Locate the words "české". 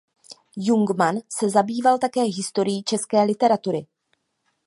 2.83-3.23